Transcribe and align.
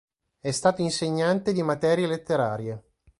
È 0.39 0.49
stato 0.49 0.81
insegnante 0.81 1.53
di 1.53 1.61
materie 1.61 2.07
letterarie. 2.07 2.85